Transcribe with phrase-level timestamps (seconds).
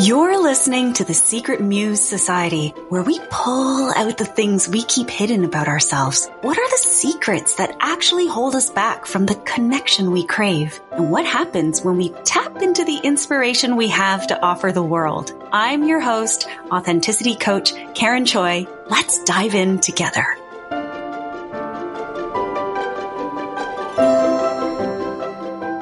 [0.00, 5.10] You're listening to the Secret Muse Society, where we pull out the things we keep
[5.10, 6.30] hidden about ourselves.
[6.40, 10.80] What are the secrets that actually hold us back from the connection we crave?
[10.92, 15.30] And what happens when we tap into the inspiration we have to offer the world?
[15.52, 18.66] I'm your host, authenticity coach Karen Choi.
[18.88, 20.24] Let's dive in together.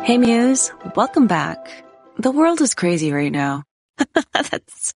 [0.02, 1.84] Hey Muse, welcome back.
[2.18, 3.62] The world is crazy right now.
[4.32, 4.94] That's,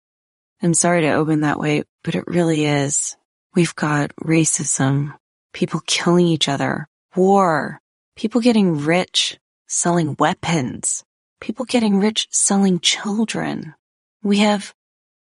[0.62, 3.16] I'm sorry to open that way, but it really is.
[3.54, 5.14] We've got racism,
[5.52, 7.80] people killing each other, war,
[8.16, 11.04] people getting rich, selling weapons,
[11.40, 13.74] people getting rich, selling children.
[14.22, 14.74] We have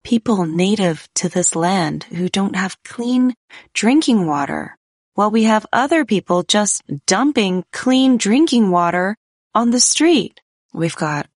[0.05, 3.35] people native to this land who don't have clean
[3.75, 4.77] drinking water,
[5.15, 9.17] while we have other people just dumping clean drinking water
[9.55, 10.41] on the street.
[10.73, 11.29] We've got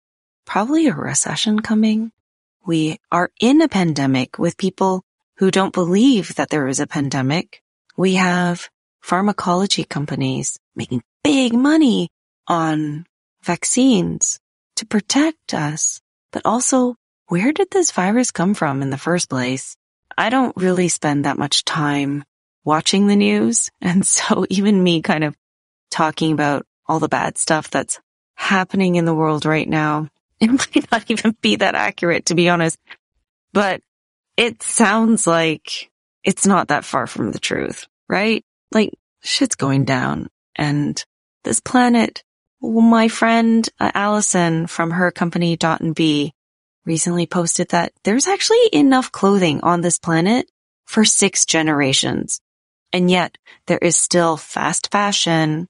[0.44, 2.12] probably a recession coming.
[2.64, 5.02] We are in a pandemic with people
[5.38, 7.60] who don't believe that there is a pandemic.
[7.96, 8.68] We have
[9.00, 12.08] pharmacology companies making big money
[12.46, 13.04] on
[13.42, 14.38] vaccines
[14.76, 16.00] to protect us.
[16.30, 16.94] But also,
[17.26, 19.76] where did this virus come from in the first place?
[20.16, 22.24] I don't really spend that much time
[22.64, 23.70] watching the news.
[23.80, 25.36] And so even me kind of
[25.90, 28.00] talking about all the bad stuff that's
[28.34, 30.08] happening in the world right now
[30.50, 32.78] it might not even be that accurate, to be honest,
[33.52, 33.80] but
[34.36, 35.90] it sounds like
[36.24, 38.44] it's not that far from the truth, right?
[38.72, 41.02] Like shit's going down and
[41.44, 42.22] this planet,
[42.60, 46.32] well, my friend uh, Allison from her company Dot and B
[46.84, 50.50] recently posted that there's actually enough clothing on this planet
[50.84, 52.40] for six generations.
[52.92, 55.68] And yet there is still fast fashion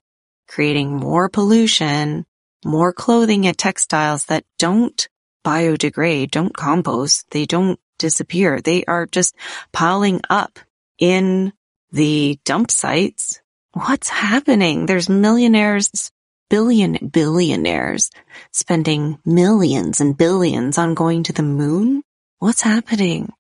[0.49, 2.27] creating more pollution
[2.65, 5.09] more clothing and textiles that don't
[5.45, 8.61] biodegrade, don't compost, they don't disappear.
[8.61, 9.35] They are just
[9.73, 10.59] piling up
[10.99, 11.53] in
[11.91, 13.41] the dump sites.
[13.73, 14.87] What's happening?
[14.87, 16.11] There's millionaires,
[16.51, 18.11] billion, billionaires
[18.53, 22.03] spending millions and billions on going to the moon.
[22.39, 23.33] What's happening?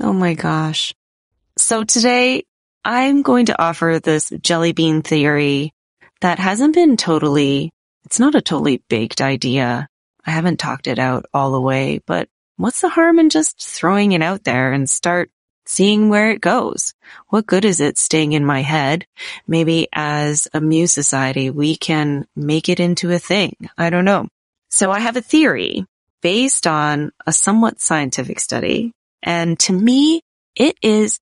[0.00, 0.94] Oh my gosh.
[1.58, 2.44] So today
[2.84, 5.72] I'm going to offer this jelly bean theory
[6.20, 7.73] that hasn't been totally
[8.04, 9.88] it's not a totally baked idea.
[10.26, 14.12] I haven't talked it out all the way, but what's the harm in just throwing
[14.12, 15.30] it out there and start
[15.66, 16.94] seeing where it goes?
[17.28, 19.06] What good is it staying in my head?
[19.46, 23.56] Maybe as a Muse Society, we can make it into a thing.
[23.76, 24.28] I don't know.
[24.70, 25.86] So I have a theory
[26.20, 28.92] based on a somewhat scientific study.
[29.22, 30.22] And to me,
[30.56, 31.18] it is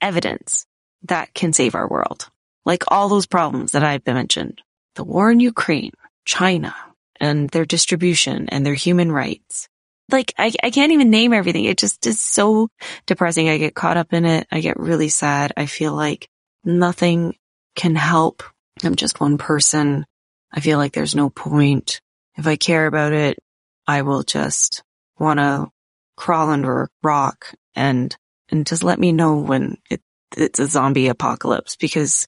[0.00, 0.66] evidence
[1.04, 2.28] that can save our world.
[2.64, 4.60] Like all those problems that I've mentioned.
[4.96, 5.92] The war in Ukraine,
[6.24, 6.74] China
[7.20, 9.68] and their distribution and their human rights.
[10.10, 11.64] Like I, I can't even name everything.
[11.64, 12.68] It just is so
[13.06, 13.48] depressing.
[13.48, 14.46] I get caught up in it.
[14.50, 15.52] I get really sad.
[15.56, 16.28] I feel like
[16.64, 17.36] nothing
[17.76, 18.42] can help.
[18.82, 20.04] I'm just one person.
[20.52, 22.00] I feel like there's no point.
[22.36, 23.38] If I care about it,
[23.86, 24.82] I will just
[25.18, 25.68] want to
[26.16, 28.16] crawl under a rock and,
[28.50, 30.00] and just let me know when it,
[30.36, 32.26] it's a zombie apocalypse because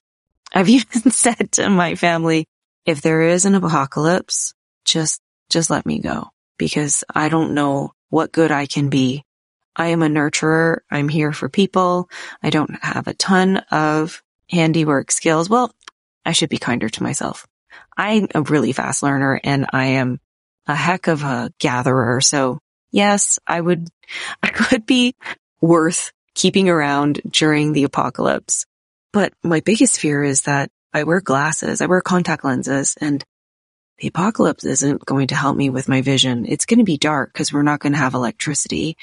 [0.53, 2.45] I've even said to my family,
[2.85, 4.53] if there is an apocalypse,
[4.85, 9.23] just, just let me go because I don't know what good I can be.
[9.75, 10.79] I am a nurturer.
[10.91, 12.09] I'm here for people.
[12.41, 15.49] I don't have a ton of handiwork skills.
[15.49, 15.73] Well,
[16.25, 17.47] I should be kinder to myself.
[17.97, 20.19] I'm a really fast learner and I am
[20.67, 22.21] a heck of a gatherer.
[22.21, 22.59] So
[22.91, 23.89] yes, I would,
[24.43, 25.15] I would be
[25.61, 28.65] worth keeping around during the apocalypse.
[29.11, 33.23] But my biggest fear is that I wear glasses, I wear contact lenses and
[33.99, 36.45] the apocalypse isn't going to help me with my vision.
[36.47, 38.97] It's going to be dark because we're not going to have electricity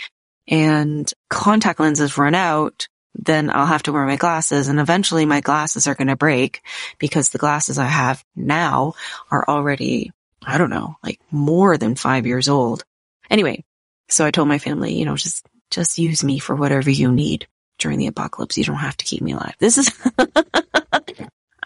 [0.47, 2.89] and contact lenses run out.
[3.15, 6.63] Then I'll have to wear my glasses and eventually my glasses are going to break
[6.99, 8.95] because the glasses I have now
[9.31, 10.13] are already,
[10.45, 12.85] I don't know, like more than five years old.
[13.29, 13.65] Anyway,
[14.09, 17.47] so I told my family, you know, just, just use me for whatever you need
[17.79, 18.59] during the apocalypse.
[18.59, 19.55] You don't have to keep me alive.
[19.59, 19.91] This is,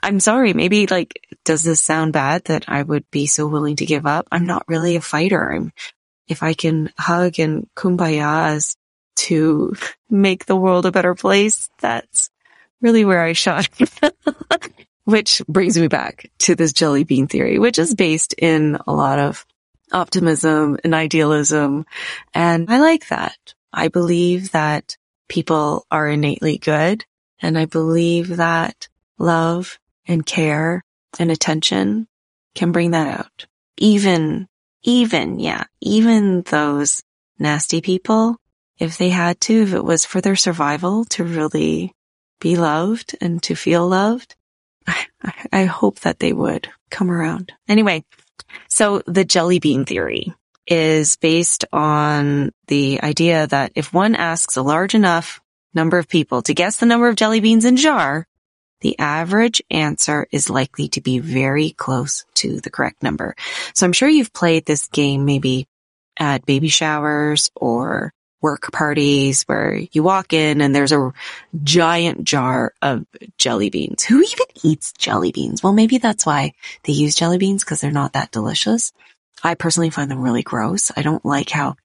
[0.05, 0.53] I'm sorry.
[0.53, 4.29] Maybe like, does this sound bad that I would be so willing to give up?
[4.31, 5.53] I'm not really a fighter.
[5.53, 5.73] I'm,
[6.29, 8.77] if I can hug and kumbaya
[9.17, 9.75] to
[10.11, 12.31] make the world a better place, that's
[12.83, 13.65] really where I shine.
[15.05, 19.19] which brings me back to this jelly bean theory, which is based in a lot
[19.19, 19.47] of
[19.91, 21.87] optimism and idealism.
[22.35, 23.37] And I like that.
[23.73, 24.99] I believe that
[25.29, 27.07] people are innately good.
[27.41, 30.83] And I believe that love and care
[31.19, 32.07] and attention
[32.55, 33.47] can bring that out.
[33.77, 34.49] Even,
[34.83, 37.03] even, yeah, even those
[37.39, 38.39] nasty people
[38.79, 41.95] if they had to, if it was for their survival to really
[42.41, 44.35] be loved and to feel loved.
[44.87, 45.05] I,
[45.53, 47.53] I hope that they would come around.
[47.69, 48.05] Anyway,
[48.69, 50.35] so the jelly bean theory
[50.67, 55.41] is based on the idea that if one asks a large enough
[55.75, 58.27] number of people to guess the number of jelly beans in jar,
[58.85, 63.35] the average answer is likely to be very close to the correct number.
[63.73, 65.67] So I'm sure you've played this game maybe
[66.19, 71.15] at baby showers or work parties where you walk in and there's a
[71.63, 73.07] giant jar of
[73.39, 74.05] jelly beans.
[74.05, 75.63] Who even eats jelly beans?
[75.63, 76.53] Well, maybe that's why
[76.83, 78.93] they use jelly beans because they're not that delicious.
[79.43, 80.93] I personally find them really gross.
[80.95, 81.77] I don't like how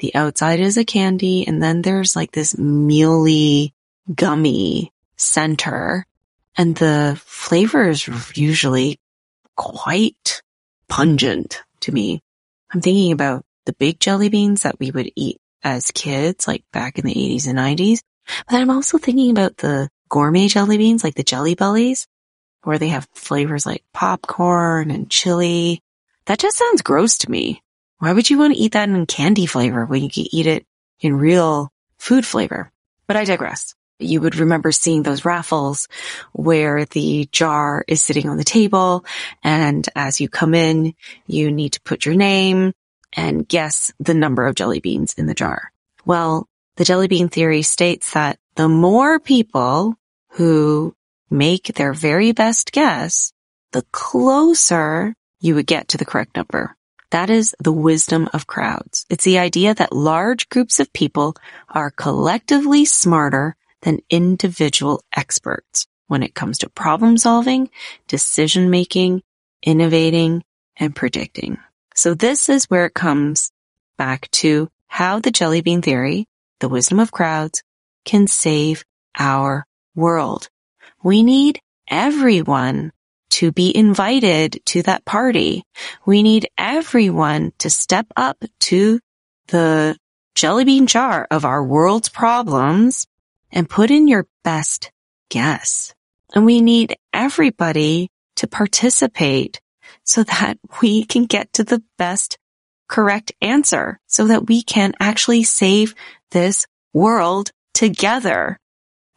[0.00, 3.74] the outside is a candy and then there's like this mealy,
[4.12, 6.04] gummy center
[6.58, 8.06] and the flavor is
[8.36, 8.98] usually
[9.56, 10.42] quite
[10.88, 12.20] pungent to me.
[12.74, 16.98] I'm thinking about the big jelly beans that we would eat as kids, like back
[16.98, 18.00] in the 80s and 90s.
[18.48, 22.06] But I'm also thinking about the gourmet jelly beans, like the jelly bellies,
[22.64, 25.80] where they have flavors like popcorn and chili.
[26.26, 27.62] That just sounds gross to me.
[27.98, 30.66] Why would you want to eat that in candy flavor when you could eat it
[31.00, 32.72] in real food flavor?
[33.06, 33.74] But I digress.
[33.98, 35.88] You would remember seeing those raffles
[36.32, 39.04] where the jar is sitting on the table
[39.42, 40.94] and as you come in,
[41.26, 42.72] you need to put your name
[43.12, 45.72] and guess the number of jelly beans in the jar.
[46.04, 46.46] Well,
[46.76, 49.96] the jelly bean theory states that the more people
[50.30, 50.94] who
[51.28, 53.32] make their very best guess,
[53.72, 56.76] the closer you would get to the correct number.
[57.10, 59.06] That is the wisdom of crowds.
[59.08, 61.34] It's the idea that large groups of people
[61.68, 67.70] are collectively smarter than individual experts when it comes to problem solving,
[68.06, 69.22] decision making,
[69.62, 70.42] innovating,
[70.76, 71.58] and predicting.
[71.94, 73.50] So this is where it comes
[73.96, 76.26] back to how the jelly bean theory,
[76.60, 77.62] the wisdom of crowds,
[78.04, 78.84] can save
[79.18, 80.48] our world.
[81.02, 82.92] We need everyone
[83.30, 85.64] to be invited to that party.
[86.06, 89.00] We need everyone to step up to
[89.48, 89.96] the
[90.34, 93.06] jelly bean jar of our world's problems
[93.50, 94.90] and put in your best
[95.30, 95.94] guess.
[96.34, 99.60] And we need everybody to participate
[100.04, 102.38] so that we can get to the best
[102.88, 105.94] correct answer so that we can actually save
[106.30, 108.58] this world together.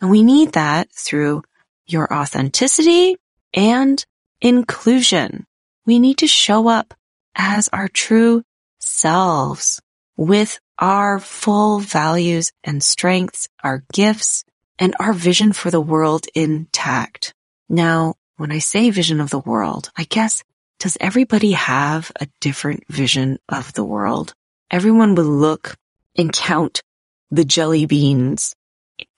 [0.02, 1.44] And we need that through
[1.86, 3.16] your authenticity
[3.54, 4.04] and
[4.42, 5.46] inclusion.
[5.86, 6.94] We need to show up
[7.36, 8.44] as our true
[8.80, 9.82] selves
[10.18, 14.44] with our full values and strengths, our gifts,
[14.80, 17.34] and our vision for the world intact.
[17.70, 20.44] Now, when I say vision of the world, I guess
[20.80, 24.34] does everybody have a different vision of the world?
[24.72, 25.78] Everyone will look
[26.18, 26.82] and count
[27.30, 28.56] the jelly beans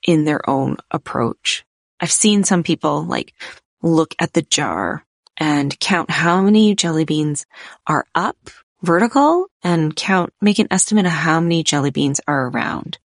[0.06, 1.64] in their own approach.
[2.00, 3.32] I've seen some people like
[3.82, 5.04] look at the jar
[5.38, 7.46] and count how many jelly beans
[7.86, 8.36] are up
[8.84, 12.98] vertical and count, make an estimate of how many jelly beans are around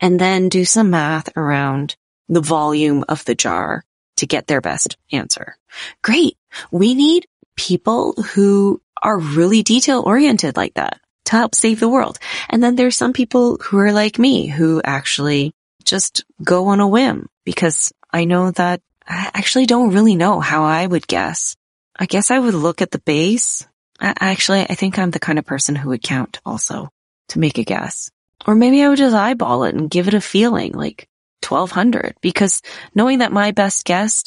[0.00, 1.96] and then do some math around
[2.28, 3.84] the volume of the jar
[4.16, 5.56] to get their best answer.
[6.02, 6.36] Great.
[6.70, 12.18] We need people who are really detail oriented like that to help save the world.
[12.48, 15.52] And then there's some people who are like me who actually
[15.84, 20.64] just go on a whim because I know that I actually don't really know how
[20.64, 21.56] I would guess.
[21.98, 23.66] I guess I would look at the base.
[24.00, 26.90] Actually, I think I'm the kind of person who would count also
[27.28, 28.10] to make a guess.
[28.46, 31.08] Or maybe I would just eyeball it and give it a feeling like
[31.46, 32.62] 1200 because
[32.94, 34.24] knowing that my best guess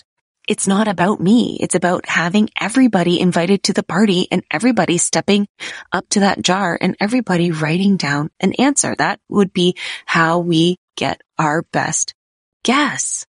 [0.49, 1.59] it's not about me.
[1.61, 5.47] It's about having everybody invited to the party and everybody stepping
[5.91, 8.95] up to that jar and everybody writing down an answer.
[8.95, 9.75] That would be
[10.07, 12.15] how we get our best
[12.63, 13.27] guess.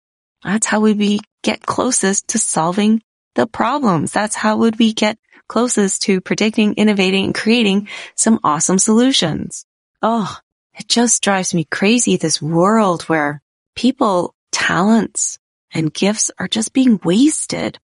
[0.43, 3.01] That's how we get closest to solving
[3.35, 4.11] the problems.
[4.11, 9.65] That's how would we get closest to predicting, innovating, and creating some awesome solutions.
[10.01, 10.35] Oh,
[10.77, 12.17] it just drives me crazy.
[12.17, 13.41] This world where
[13.75, 15.37] people, talents,
[15.73, 17.79] and gifts are just being wasted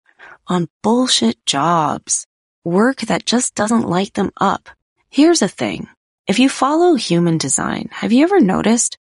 [0.47, 2.27] on bullshit jobs,
[2.65, 4.69] work that just doesn't light them up.
[5.09, 5.89] Here's a thing.
[6.27, 8.99] If you follow human design, have you ever noticed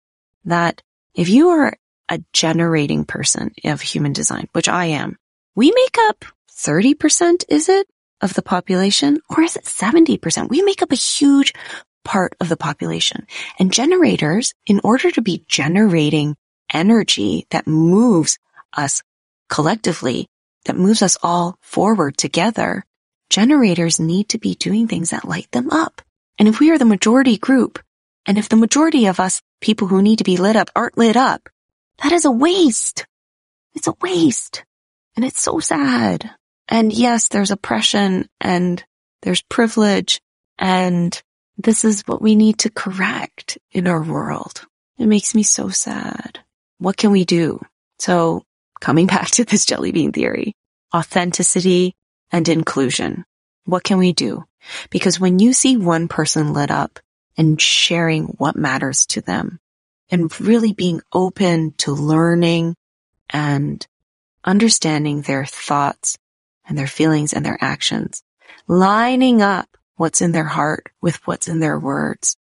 [0.45, 0.81] that
[1.13, 1.77] if you are
[2.09, 5.17] a generating person of human design, which I am,
[5.55, 6.23] we make up
[6.57, 7.87] 30%, is it,
[8.21, 9.19] of the population?
[9.29, 10.49] Or is it 70%?
[10.49, 11.53] We make up a huge
[12.03, 13.27] part of the population.
[13.59, 16.35] And generators, in order to be generating
[16.73, 18.39] energy that moves
[18.75, 19.03] us
[19.49, 20.27] collectively,
[20.65, 22.83] that moves us all forward together,
[23.29, 26.01] generators need to be doing things that light them up.
[26.39, 27.79] And if we are the majority group
[28.27, 31.15] And if the majority of us people who need to be lit up aren't lit
[31.15, 31.49] up,
[32.03, 33.05] that is a waste.
[33.73, 34.65] It's a waste.
[35.15, 36.29] And it's so sad.
[36.69, 38.83] And yes, there's oppression and
[39.21, 40.21] there's privilege
[40.59, 41.21] and
[41.57, 44.65] this is what we need to correct in our world.
[44.97, 46.39] It makes me so sad.
[46.77, 47.59] What can we do?
[47.99, 48.43] So
[48.79, 50.53] coming back to this jelly bean theory,
[50.93, 51.95] authenticity
[52.31, 53.25] and inclusion.
[53.65, 54.43] What can we do?
[54.89, 56.99] Because when you see one person lit up
[57.37, 59.59] and sharing what matters to them
[60.09, 62.75] and really being open to learning
[63.29, 63.85] and
[64.43, 66.17] understanding their thoughts
[66.67, 68.23] and their feelings and their actions,
[68.67, 72.37] lining up what's in their heart with what's in their words,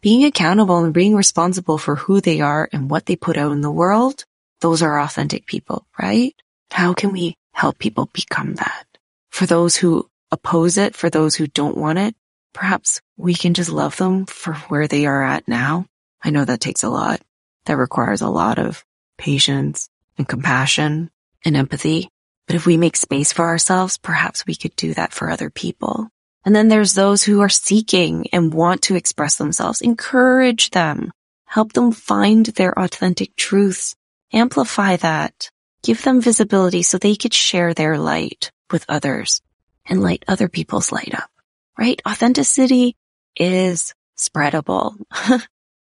[0.00, 3.60] being accountable and being responsible for who they are and what they put out in
[3.60, 4.24] the world.
[4.60, 6.34] Those are authentic people, right?
[6.70, 8.84] How can we help people become that?
[9.30, 12.14] For those who oppose it, for those who don't want it,
[12.52, 15.86] perhaps we can just love them for where they are at now.
[16.22, 17.20] I know that takes a lot.
[17.66, 18.84] That requires a lot of
[19.18, 21.10] patience and compassion
[21.44, 22.08] and empathy.
[22.46, 26.08] But if we make space for ourselves, perhaps we could do that for other people.
[26.44, 29.80] And then there's those who are seeking and want to express themselves.
[29.80, 31.10] Encourage them.
[31.46, 33.94] Help them find their authentic truths.
[34.32, 35.50] Amplify that.
[35.82, 39.40] Give them visibility so they could share their light with others
[39.86, 41.30] and light other people's light up,
[41.78, 42.00] right?
[42.08, 42.96] Authenticity
[43.36, 44.96] is spreadable.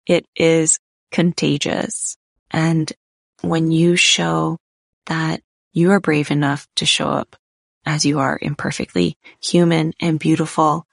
[0.07, 0.79] it is
[1.11, 2.17] contagious.
[2.51, 2.93] And
[3.41, 4.59] when you show
[5.07, 5.41] that
[5.75, 7.37] you are brave enough to show up
[7.85, 10.87] as you are imperfectly human and beautiful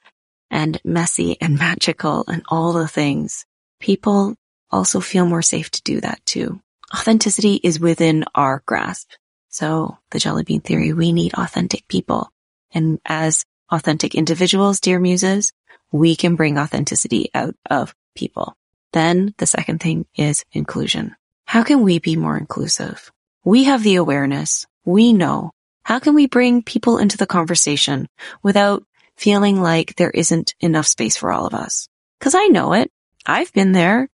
[0.49, 3.45] and messy and magical and all the things,
[3.79, 4.35] people
[4.69, 6.59] also feel more safe to do that too.
[6.93, 9.11] Authenticity is within our grasp.
[9.49, 12.29] So the jelly bean theory, we need authentic people.
[12.73, 15.53] And as authentic individuals, dear muses,
[15.91, 18.55] we can bring authenticity out of people.
[18.93, 21.15] Then the second thing is inclusion.
[21.45, 23.11] How can we be more inclusive?
[23.43, 24.67] We have the awareness.
[24.85, 25.51] We know
[25.83, 28.07] how can we bring people into the conversation
[28.43, 28.83] without
[29.17, 31.87] feeling like there isn't enough space for all of us?
[32.19, 32.91] Cause I know it.
[33.25, 34.09] I've been there.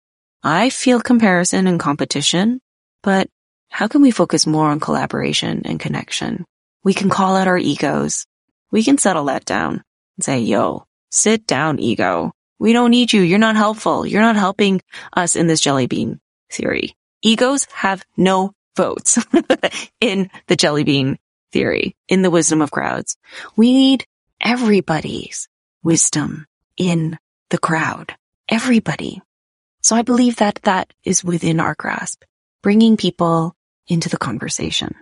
[0.44, 2.62] I feel comparison and competition,
[3.02, 3.30] but
[3.70, 6.46] how can we focus more on collaboration and connection?
[6.84, 8.26] We can call out our egos.
[8.72, 9.84] We can settle that down
[10.18, 12.32] and say, yo, sit down, ego.
[12.60, 13.22] We don't need you.
[13.22, 14.06] You're not helpful.
[14.06, 14.82] You're not helping
[15.14, 16.20] us in this jelly bean
[16.52, 16.96] theory.
[17.22, 19.18] Egos have no votes
[20.02, 21.18] in the jelly bean
[21.52, 23.18] theory, in the wisdom of crowds.
[23.56, 24.06] We need
[24.42, 25.48] everybody's
[25.84, 26.46] wisdom
[26.78, 27.18] in
[27.50, 28.16] the crowd.
[28.50, 29.22] Everybody.
[29.82, 32.24] So I believe that that is within our grasp.
[32.62, 33.56] Bringing people
[33.88, 34.96] into the conversation,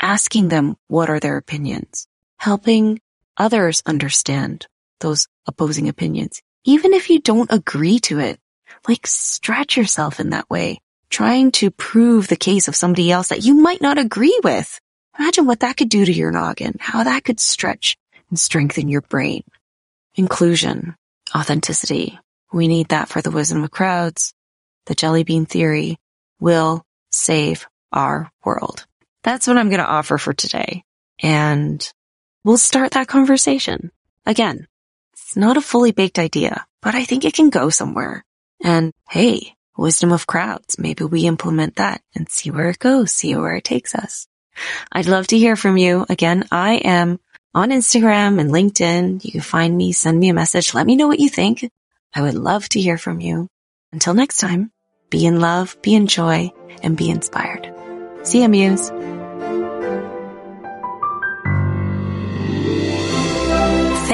[0.00, 2.08] asking them what are their opinions,
[2.38, 3.00] helping
[3.36, 4.66] others understand
[5.00, 6.40] those opposing opinions.
[6.64, 8.38] Even if you don't agree to it,
[8.88, 13.44] like stretch yourself in that way, trying to prove the case of somebody else that
[13.44, 14.80] you might not agree with.
[15.18, 17.96] Imagine what that could do to your noggin, how that could stretch
[18.30, 19.42] and strengthen your brain.
[20.14, 20.96] Inclusion,
[21.34, 22.18] authenticity.
[22.52, 24.32] We need that for the wisdom of crowds.
[24.86, 25.98] The jelly bean theory
[26.40, 28.86] will save our world.
[29.22, 30.84] That's what I'm going to offer for today.
[31.22, 31.86] And
[32.44, 33.90] we'll start that conversation.
[34.26, 34.66] Again,
[35.12, 38.24] it's not a fully baked idea, but I think it can go somewhere.
[38.62, 40.78] And hey, wisdom of crowds.
[40.78, 44.26] Maybe we implement that and see where it goes, see where it takes us.
[44.92, 46.06] I'd love to hear from you.
[46.08, 47.18] Again, I am
[47.54, 49.24] on Instagram and LinkedIn.
[49.24, 50.74] You can find me, send me a message.
[50.74, 51.70] Let me know what you think.
[52.14, 53.48] I would love to hear from you.
[53.92, 54.70] Until next time,
[55.10, 57.72] be in love, be in joy, and be inspired.
[58.22, 58.90] See you, Muse.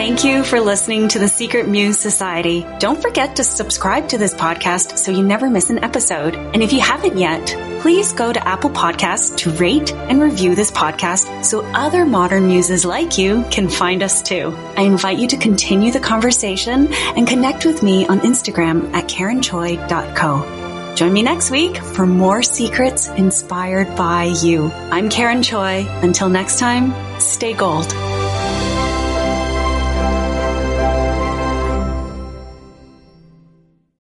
[0.06, 2.64] Thank you for listening to the Secret Muse Society.
[2.78, 6.36] Don't forget to subscribe to this podcast so you never miss an episode.
[6.36, 7.44] And if you haven't yet,
[7.80, 12.84] please go to Apple Podcasts to rate and review this podcast so other modern muses
[12.84, 14.54] like you can find us too.
[14.76, 20.94] I invite you to continue the conversation and connect with me on Instagram at karenchoi.co.
[20.94, 24.70] Join me next week for more secrets inspired by you.
[24.70, 25.84] I'm Karen Choi.
[25.88, 27.92] Until next time, stay gold.